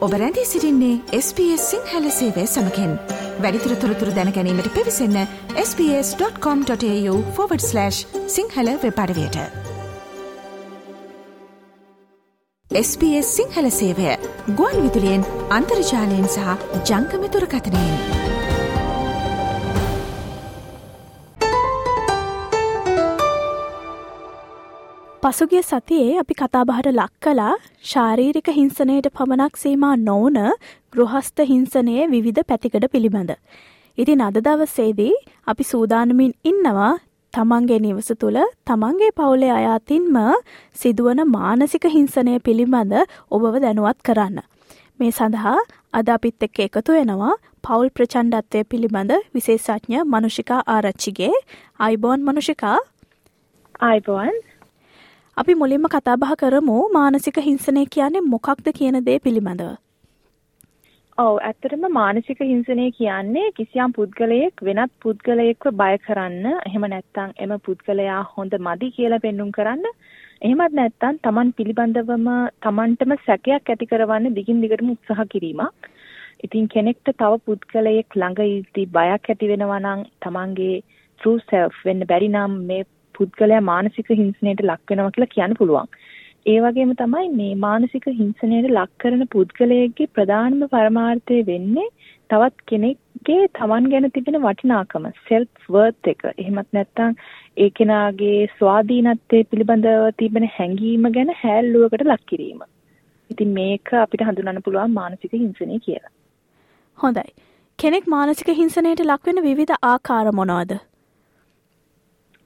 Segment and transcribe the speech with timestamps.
[0.00, 2.92] ඔබ රැඳී සිරින්නේ SBS සිංහල සේවය සමකෙන්
[3.38, 5.18] වැඩිතුර තොරතුර දැනැනීමට පිවිසන්න
[5.56, 6.78] ps.com.ta/
[8.26, 9.36] සිංහල වෙපඩවයට
[12.70, 14.16] SBS සිංහල සේවය
[14.54, 16.48] ගුවන් විදුලියෙන් අන්තර්ජාලයෙන් සහ
[16.88, 18.39] ජංකමතුරකථනයෙන්.
[25.30, 27.50] පසුගිය සතියේ අපි කතාබහට ලක් කලා
[27.82, 30.38] ශාරීරික හිංසනයට පමණක් සීමා නොවන
[30.92, 33.30] ගෘහස්ත හිංසනයේ විවිධ පැතිකඩ පිළිබඳ.
[33.98, 35.14] ඉතින් අද දවස්සේදී
[35.46, 36.90] අපි සූදානමින් ඉන්නවා
[37.34, 40.18] තමන්ගේ නිවස තුළ තමන්ගේ පවුලේ අයාතින්ම
[40.74, 42.94] සිදුවන මානසික හිංසනය පිළිබඳ
[43.30, 44.38] ඔබව දැනුවත් කරන්න.
[45.00, 45.56] මේ සඳහා
[45.92, 51.34] අද අපිත් එක්ක එකතු වෙනවා පවුල් ප්‍රචණ්ඩත්වය පිළිබඳ විශේෂඥ මනුෂිකා ආරච්චිගේ
[51.80, 52.78] අයිබෝන් මනුෂිකා
[53.82, 54.34] අයිබෝන්
[55.36, 59.70] අපි මුලින්ම කතාබහ කරමු මානසික හිංසනය කියන්නේ මොකක්ද කියන දේ පිළිබඳව.
[61.18, 68.20] ඔව් ඇත්තටම මානසික හිංසනය කියන්නේ කිසියම් පුද්ගලයෙක් වෙනත් පුද්ගලයෙක්ව බය කරන්න එහෙම නැත්නම් එම පුද්ගලයා
[68.34, 69.88] හොඳ මදි කියලා පෙන්눔 කරන්න
[70.42, 72.28] එහෙමත් නැත්නම් Taman පිළිබඳවම
[72.66, 75.90] Tamanටම සැකයක් ඇති කරවන්න දිගින් දිගටම උත්සාහ කිරීමක්.
[76.46, 80.78] ඉතින් කෙනෙක්ට තව පුද්ගලයෙක් ළඟ ඉද්දි බයක් ඇති වෙනවා නම් Tamanගේ
[81.20, 85.90] true self වෙන්න බැරි නම් මේ පුද්ගලයා මානසික හිංසනයට ලක් වෙනවා කියලා කියන්න පුළුවන්.
[86.46, 91.88] ඒ වගේම තමයි මේ මානසික හිංසනයට ලක් කරන පුද්ගලයෙක්ගේ ප්‍රධානම පරමාර්ථය වෙන්නේ
[92.30, 96.24] තවත් කෙනෙක්ගේ Taman ගැන තිබෙන වටිනාකම self worth එක.
[96.34, 97.16] එහෙමත් නැත්නම්
[97.56, 102.62] ඒ කෙනාගේ ස්වාධීනත්වයේ පිළිබඳව තිබෙන හැඟීම ගැන හැල්ලුවකට ලක් කිරීම.
[103.30, 106.14] ඉතින් මේක අපිට හඳුනන්න පුළුවන් මානසික හිංසනය කියලා.
[106.98, 107.28] හොඳයි.
[107.78, 110.80] කෙනෙක් මානසික හිංසනයට ලක් වෙන විවිධ ආකාර මොනවද?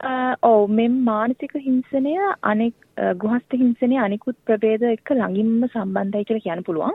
[0.00, 2.74] ඔව් මෙම් මානසික හිංසනය අනෙක්
[3.16, 6.94] ගෘහස්ත හිංසනය අනිකුත් ප්‍රභේද එක්ක ළඟින්ම සම්බන්ධයි කියලා කියන්න පුළුවන්.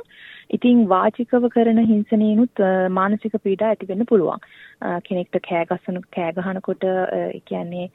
[0.50, 4.40] ඉතින් වාචිකව කරන හිංසනයනුත් මානසික පීඩා ඇති වෙන්න පුළුවන්.
[5.04, 7.90] කෙනෙක්ට කෑ ගසන කෑ ගහනකොට ඒ කියන්නේ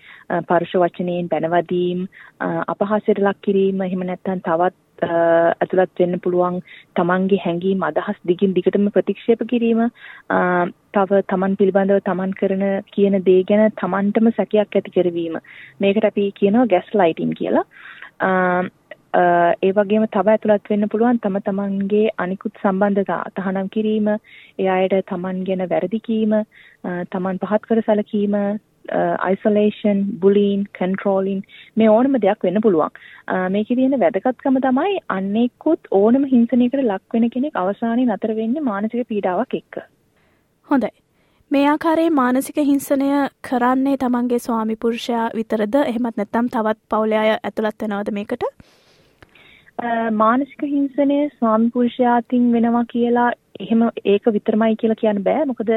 [0.45, 2.05] පරුෂ වචනයෙන් බැනවදීම්
[2.69, 6.59] අපහාසයට ලක් කිරීම එහෙම නැත්නම් තවත් ඇතුළත් වෙන්න පුළුවන්
[6.97, 9.85] තමන්ගේ හැඟීම් අදහස් දිගින් දිගටම ප්‍රතික්ෂේප කිරීම
[10.95, 15.39] තව තමන් පිළිබඳව තමන් කරන කියන දේ ගැන තමන්ටම සැකයක් ඇති කරවීම.
[15.81, 17.65] මේකට අපි කියනවා ගැස් ලයිටින් කියලා
[19.15, 25.45] ඒ වගේම තව ඇතුළත් වෙන්න පුළුවන් තම තමන්ගේ අනිකුත් සම්බන්ධතා තහනම් කිරීම ඒ අයට තමන්
[25.45, 26.35] ගැන වැරදි කීම
[27.13, 28.37] තමන් පහත් කර සැලකීම
[28.89, 31.41] Uh, isolation, bullying, controlling
[31.77, 32.95] මේ ඕනම දෙයක් වෙන්න පුළුවන්.
[33.29, 39.05] Uh, මේකේ තියෙන වැදගත්කම තමයි අන්නේකුත් ඕනම හිංසනයකට ලක් වෙන කෙනෙක් අවසානයේ නතර වෙන්නේ මානසික
[39.13, 39.85] පීඩාවක් එක්ක.
[40.69, 40.91] හොඳයි.
[41.51, 43.07] මේ ආකාරයේ මානසික හිංසනය
[43.49, 48.45] කරන්නේ තමන්ගේ ස්වාමි පුරුෂයා විතරද එහෙමත් නැත්නම් තවත් පවුලේ අය ඇතුළත් වෙනවද මේකට?
[49.79, 53.31] මානසික හිංසනය ස්වාමි පුරුෂයාටින් වෙනවා කියලා
[53.61, 55.45] එහෙම ඒක විතරමයි කියලා කියන්න බෑ.
[55.45, 55.71] මොකද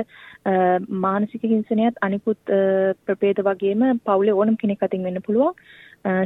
[1.04, 2.40] මානසික හිංසනයත් අනිකුත්
[3.06, 5.54] ප්‍රභේද වගේම පවුලේ ඕනම කෙනෙක් අතින් වෙන්න පුළුවන්.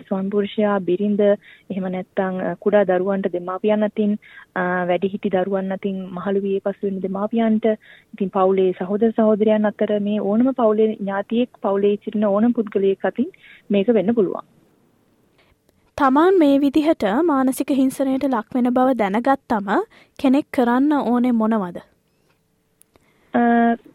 [0.02, 4.18] ස්වාමි පුරුෂයා බිරිඳ එහෙම නැත්නම් කුඩා දරුවන්ට දෙමාපියන් අතින්
[4.56, 7.72] වැඩිහිටි දරුවන් අතින් මහලු වියේ පසු වෙන දෙමාපියන්ට
[8.13, 13.31] ඉතින් පවුලේ සහෝදර සහෝදරයන් අතර මේ ඕනම පවුලේ ඥාතියෙක් පවුලේ සිටින ඕනම පුද්ගලයෙක් අතින්
[13.69, 14.54] මේක වෙන්න පුළුවන්.
[15.97, 19.67] තමන් මේ විදිහට මානසික හිංසනයට ලක්වෙන බව දැනගත්තම
[20.19, 21.78] කෙනෙක් කරන්න ඕනේ මොනවද?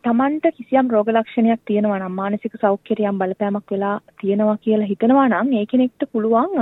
[0.05, 5.53] තමන්ට කිසියම් රෝග ලක්ෂණයක් තියෙනවා නම් මානසික සෞඛ්‍යයට යම් බලපෑමක් වෙලා තියෙනවා කියලා හිතනවා නම්
[5.59, 6.57] ඒ කෙනෙක්ට පුළුවන්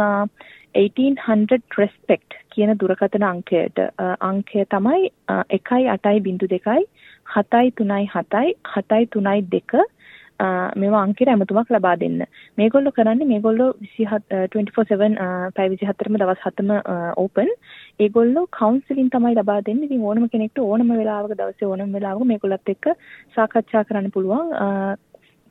[0.74, 3.78] 1800 respect කියන දුරකථන අංකයට
[4.30, 5.12] අංකය තමයි
[5.58, 6.82] 1.8.2
[7.36, 8.42] 7.3.7
[8.74, 9.86] 7.3.2
[10.40, 12.20] මේවා අංකයට ඇමතුමක් ලබා දෙන්න.
[12.58, 15.16] මේගොල්ලෝ කරන්නේ මේගොල්ලෝ 24/7
[15.56, 16.70] පැය 24ම දවස් 7ම
[17.16, 17.50] ඕපන්.
[18.00, 19.88] ඒගොල්ලෝ කවුන්සලින් තමයි ලබා දෙන්නේ.
[19.88, 22.94] ඉතින් ඕනම කෙනෙක්ට ඕනම වෙලාවක දවසේ ඕනම වෙලාවක මේගොල්ලත් එක්ක
[23.36, 24.54] සාකච්ඡා කරන්න පුළුවන්.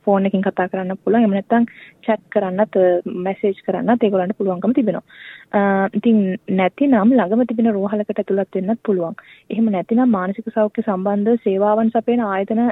[0.08, 1.22] ෆෝන් එකකින් කතා කරන්න පුළුවන්.
[1.22, 1.64] එහෙම නැත්නම්
[2.06, 2.78] chat කරන්නත්
[3.26, 5.04] මැසේජ් කරන්නත් ඒගොල්ලන්ට පුළුවන්කම තිබෙනවා.
[5.98, 6.18] ඉතින්
[6.60, 9.18] නැතිනම් ළඟම තිබෙන රෝහලකට ඇතුළත් වෙන්නත් පුළුවන්.
[9.50, 12.62] එහෙම නැතිනම් මානසික සෞඛ්‍ය සම්බන්ධ සේවාවන් සපයන ආයතන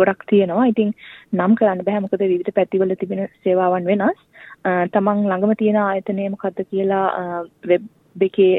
[0.00, 0.68] ගොඩක් තියෙනවා.
[0.72, 0.92] ඉතින්
[1.38, 4.20] නම් කරන්න බෑ මොකද විවිධ පැතිවල තිබෙන සේවාවන් වෙනස්.
[4.94, 7.06] තමන් ළඟම තියෙන ආයතනය මොකද්ද කියලා
[7.72, 7.88] වෙබ්
[8.28, 8.54] එකේ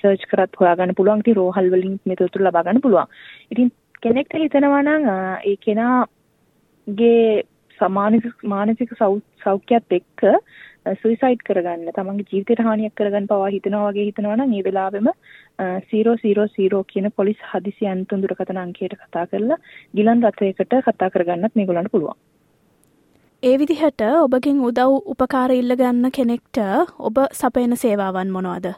[0.00, 1.22] සර්ච් කරත් හොයාගන්න පුළුවන්.
[1.24, 3.12] ඉතින් රෝහල් වලින් මේ තොරතුරු ලබා ගන්න පුළුවන්.
[3.52, 3.68] ඉතින්
[4.02, 5.06] කෙනෙක්ට හිතනවා නම්
[5.50, 5.96] ඒ කෙනා
[6.96, 7.42] ගේ
[7.78, 10.24] සමානික මානසික සෞඛ්‍යයත් එක්ක
[10.94, 15.08] සුයිසයිඩ් කරගන්න තමන්ගේ ජීවිතයට හානියක් කරගන්න පවා හිතනවා වගේ හිතනවා නම් ඒ වෙලාවෙම
[16.56, 19.60] 000 කියන පොලිස් හදිසි අන්තුන් දුරකථන අංකයට කතා කරලා
[19.96, 22.20] ගිලන් රථයකට කතා කරගන්නත් මේගොල්ලන්ට පුළුවන්.
[23.42, 26.62] ඒ විදිහට ඔබගෙන් උදව් උපකාර ඉල්ල ගන්න කෙනෙක්ට
[27.00, 28.72] ඔබ සපයන සේවාවන් මොනවද?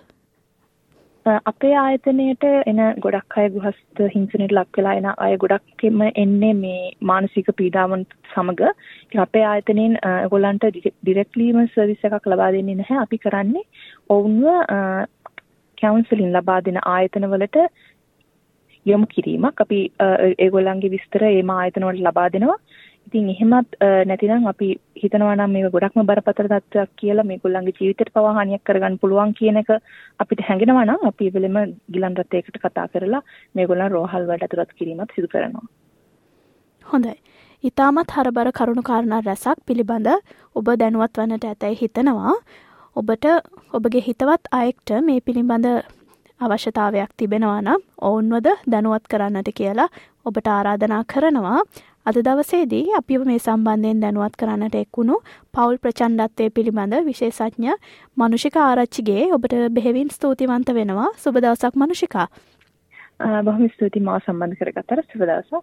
[1.26, 7.46] අපේ ආයතනයට එන ගොඩක් අය ගෘහස්ත හිංසනයට ලක් වෙලා එන අය ගොඩක්ම එන්නේ මේ මානසික
[7.56, 8.04] පීඩාවන්
[8.34, 8.60] සමග.
[9.04, 12.98] ඉතින් අපේ ආයතනයෙන් ඒගොල්ලන්ට ඩිරෙක්ට්ලිම සර්විස් එකක් ලබා දෙන්නේ නැහැ.
[12.98, 13.62] අපි කරන්නේ
[14.08, 14.42] ඔවුන්ව
[15.78, 17.58] කවුන්සලින් ලබා දෙන ආයතනවලට
[18.86, 19.60] යොමු කිරීමක්.
[19.60, 19.80] අපි
[20.38, 22.58] ඒගොල්ලන්ගේ විස්තර ඒ ආයතනවලට ලබා දෙනවා.
[23.06, 23.76] ඉතින් එහෙමත්
[24.06, 24.68] නැතිනම් අපි
[25.02, 29.70] හිතනවා නම් මේක ගොඩක්ම බරපතල තත්ත්වයක් කියලා මේගොල්ලන්ගේ ජීවිතයට පවා හානියක් කරගන්න පුළුවන් කියන එක
[30.18, 31.56] අපිට හැඟෙනවා නම් අපි වෙලෙම
[31.94, 33.22] ගිලන් රථයකට කතා කරලා
[33.54, 35.66] මේගොල්ලන් රෝහල් වලට ඇතුළත් කිරීමත් සිදු කරනවා.
[36.86, 37.16] හොඳයි.
[37.64, 40.08] ඊටමත් හරබර කරුණු කාරණා රැසක් පිළිබඳ
[40.56, 42.36] ඔබ දැනුවත් වන්නට ඇතැයි හිතනවා.
[42.96, 43.26] ඔබට
[43.72, 45.68] ඔබගේ හිතවත් අයෙක්ට මේ පිළිබඳ
[46.40, 49.88] අවශ්‍යතාවයක් තිබෙනවා නම් ඔවුන්වද දැනුවත් කරන්නට කියලා
[50.24, 51.60] ඔබට ආරාධනා කරනවා
[52.06, 55.16] අද දවසේදී අපිව මේ සම්බන්ධයෙන් දැනුවත් කරන්නට එක්වුණු
[55.54, 57.76] පවුල් ප්‍රචන්්ඩත්වය පිළිබඳ විශේෂඥ
[58.16, 61.10] මනුෂික ආරච්චිගේ ඔබට බෙහෙවින් ස්තුතිවන්ත වෙනවා.
[61.16, 62.26] සුබදවසක් මනුෂිකා.
[63.42, 65.62] බොහම ස්තුති මාව සම්බන්ධ කරගත්තර සුබදවසක්